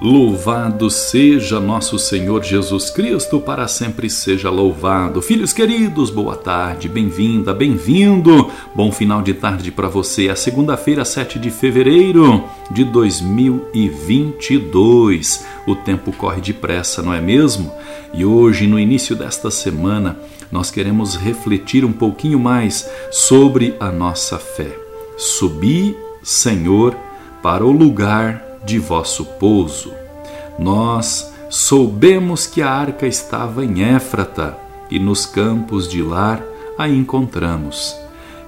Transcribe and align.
Louvado 0.00 0.90
seja 0.90 1.60
nosso 1.60 2.00
Senhor 2.00 2.42
Jesus 2.42 2.90
Cristo, 2.90 3.38
para 3.38 3.68
sempre 3.68 4.10
seja 4.10 4.50
louvado. 4.50 5.22
Filhos 5.22 5.52
queridos, 5.52 6.10
boa 6.10 6.34
tarde, 6.34 6.88
bem-vinda, 6.88 7.54
bem-vindo. 7.54 8.50
Bom 8.74 8.90
final 8.90 9.22
de 9.22 9.34
tarde 9.34 9.70
para 9.70 9.86
você. 9.86 10.26
É 10.26 10.34
segunda-feira, 10.34 11.04
7 11.04 11.38
de 11.38 11.48
fevereiro 11.48 12.42
de 12.72 12.82
2022. 12.82 15.46
O 15.64 15.76
tempo 15.76 16.12
corre 16.12 16.40
depressa, 16.40 17.00
não 17.00 17.14
é 17.14 17.20
mesmo? 17.20 17.72
E 18.12 18.24
hoje, 18.24 18.66
no 18.66 18.80
início 18.80 19.14
desta 19.14 19.48
semana, 19.48 20.18
nós 20.50 20.72
queremos 20.72 21.14
refletir 21.14 21.84
um 21.84 21.92
pouquinho 21.92 22.40
mais 22.40 22.90
sobre 23.12 23.76
a 23.78 23.92
nossa 23.92 24.40
fé. 24.40 24.76
Subi, 25.16 25.96
Senhor, 26.20 26.96
para 27.40 27.64
o 27.64 27.70
lugar 27.70 28.43
de 28.64 28.78
vosso 28.78 29.24
pouso. 29.24 29.92
Nós 30.58 31.32
soubemos 31.50 32.46
que 32.46 32.62
a 32.62 32.70
arca 32.70 33.06
estava 33.06 33.64
em 33.64 33.82
Éfrata 33.82 34.56
e 34.90 34.98
nos 34.98 35.26
campos 35.26 35.88
de 35.88 36.02
Lar 36.02 36.42
a 36.78 36.88
encontramos. 36.88 37.96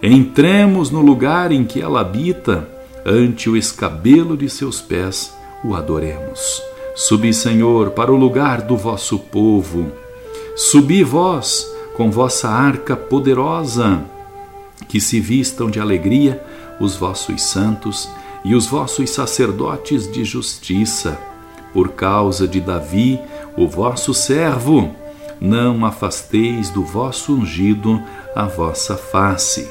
Entremos 0.02 0.90
no 0.90 1.00
lugar 1.00 1.52
em 1.52 1.64
que 1.64 1.80
ela 1.80 2.00
habita, 2.00 2.68
ante 3.04 3.48
o 3.48 3.56
escabelo 3.56 4.36
de 4.36 4.48
seus 4.48 4.80
pés 4.80 5.34
o 5.64 5.74
adoremos. 5.74 6.62
Subi, 6.94 7.32
Senhor, 7.32 7.90
para 7.90 8.12
o 8.12 8.16
lugar 8.16 8.62
do 8.62 8.76
vosso 8.76 9.18
povo. 9.18 9.92
Subi 10.56 11.02
vós 11.02 11.66
com 11.96 12.10
vossa 12.10 12.48
arca 12.48 12.96
poderosa, 12.96 14.02
que 14.88 15.00
se 15.00 15.20
vistam 15.20 15.70
de 15.70 15.80
alegria 15.80 16.42
os 16.80 16.96
vossos 16.96 17.42
santos 17.42 18.08
e 18.46 18.54
os 18.54 18.66
vossos 18.66 19.10
sacerdotes 19.10 20.10
de 20.10 20.24
justiça, 20.24 21.18
por 21.72 21.88
causa 21.88 22.46
de 22.46 22.60
Davi, 22.60 23.20
o 23.56 23.66
vosso 23.66 24.14
servo. 24.14 24.94
Não 25.40 25.84
afasteis 25.84 26.70
do 26.70 26.84
vosso 26.84 27.34
ungido 27.34 28.00
a 28.36 28.44
vossa 28.44 28.96
face. 28.96 29.68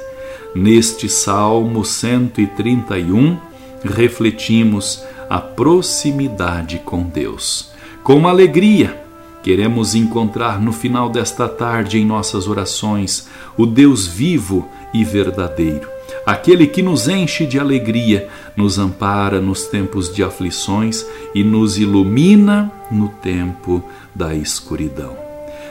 Neste 0.53 1.07
Salmo 1.07 1.85
131, 1.85 3.37
refletimos 3.81 5.01
a 5.29 5.39
proximidade 5.39 6.79
com 6.79 7.01
Deus. 7.01 7.71
Com 8.03 8.27
alegria, 8.27 9.01
queremos 9.41 9.95
encontrar 9.95 10.61
no 10.61 10.73
final 10.73 11.09
desta 11.09 11.47
tarde 11.47 11.97
em 11.97 12.05
nossas 12.05 12.45
orações 12.45 13.29
o 13.57 13.65
Deus 13.65 14.05
vivo 14.05 14.67
e 14.93 15.05
verdadeiro 15.05 15.94
aquele 16.25 16.67
que 16.67 16.81
nos 16.81 17.07
enche 17.07 17.45
de 17.45 17.59
alegria, 17.59 18.27
nos 18.55 18.79
ampara 18.79 19.39
nos 19.39 19.67
tempos 19.67 20.13
de 20.13 20.23
aflições 20.23 21.05
e 21.33 21.43
nos 21.43 21.77
ilumina 21.77 22.71
no 22.89 23.09
tempo 23.09 23.83
da 24.13 24.33
escuridão. 24.33 25.15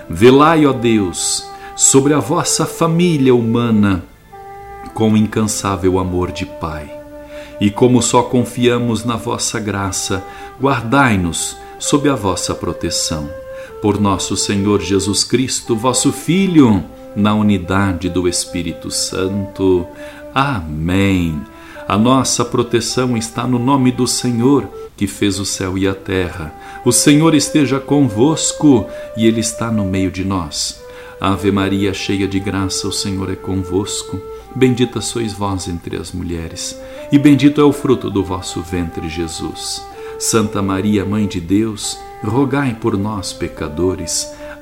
Velai, 0.08 0.66
ó 0.66 0.72
Deus, 0.72 1.46
sobre 1.74 2.14
a 2.14 2.18
vossa 2.20 2.66
família 2.66 3.34
humana 3.34 4.04
com 4.94 5.16
incansável 5.16 5.98
amor 5.98 6.30
de 6.30 6.46
Pai. 6.46 6.90
E 7.60 7.70
como 7.70 8.02
só 8.02 8.22
confiamos 8.22 9.04
na 9.04 9.16
vossa 9.16 9.58
graça, 9.58 10.22
guardai-nos 10.60 11.56
sob 11.78 12.08
a 12.08 12.14
vossa 12.14 12.54
proteção. 12.54 13.28
Por 13.80 14.00
nosso 14.00 14.36
Senhor 14.36 14.80
Jesus 14.80 15.24
Cristo, 15.24 15.76
vosso 15.76 16.12
Filho, 16.12 16.84
na 17.14 17.34
unidade 17.34 18.08
do 18.08 18.28
Espírito 18.28 18.90
Santo. 18.90 19.86
Amém. 20.34 21.40
A 21.86 21.96
nossa 21.96 22.44
proteção 22.44 23.16
está 23.16 23.46
no 23.46 23.56
nome 23.56 23.92
do 23.92 24.04
Senhor, 24.04 24.68
que 24.96 25.06
fez 25.06 25.38
o 25.38 25.44
céu 25.44 25.78
e 25.78 25.86
a 25.86 25.94
terra. 25.94 26.52
O 26.84 26.90
Senhor 26.90 27.36
esteja 27.36 27.78
convosco 27.78 28.84
e 29.16 29.26
Ele 29.26 29.38
está 29.38 29.70
no 29.70 29.84
meio 29.84 30.10
de 30.10 30.24
nós. 30.24 30.82
Ave 31.20 31.52
Maria, 31.52 31.94
cheia 31.94 32.26
de 32.26 32.40
graça, 32.40 32.88
o 32.88 32.92
Senhor 32.92 33.30
é 33.30 33.36
convosco. 33.36 34.20
Bendita 34.56 35.00
sois 35.00 35.32
vós 35.32 35.68
entre 35.68 35.96
as 35.96 36.10
mulheres, 36.10 36.80
e 37.12 37.18
bendito 37.18 37.60
é 37.60 37.64
o 37.64 37.72
fruto 37.72 38.10
do 38.10 38.24
vosso 38.24 38.60
ventre, 38.60 39.08
Jesus. 39.08 39.84
Santa 40.18 40.62
Maria, 40.62 41.04
Mãe 41.04 41.26
de 41.26 41.40
Deus, 41.40 41.98
rogai 42.22 42.76
por 42.80 42.96
nós, 42.96 43.32
pecadores, 43.32 44.32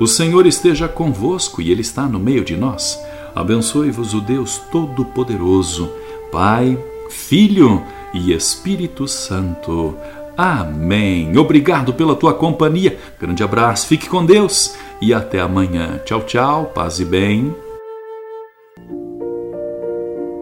O 0.00 0.06
Senhor 0.06 0.46
esteja 0.46 0.88
convosco 0.88 1.60
e 1.60 1.70
Ele 1.70 1.82
está 1.82 2.04
no 2.04 2.18
meio 2.18 2.42
de 2.42 2.56
nós. 2.56 2.98
Abençoe-vos 3.34 4.14
o 4.14 4.20
Deus 4.22 4.56
Todo-Poderoso. 4.72 5.92
Pai, 6.32 6.78
Filho 7.10 7.82
e 8.14 8.32
Espírito 8.32 9.06
Santo. 9.06 9.94
Amém. 10.34 11.36
Obrigado 11.36 11.92
pela 11.92 12.16
tua 12.16 12.32
companhia. 12.32 12.98
Grande 13.20 13.42
abraço, 13.42 13.86
fique 13.86 14.08
com 14.08 14.24
Deus 14.24 14.74
e 15.02 15.12
até 15.12 15.38
amanhã. 15.38 16.00
Tchau, 16.02 16.22
tchau, 16.22 16.72
paz 16.74 16.98
e 16.98 17.04
bem. 17.04 17.54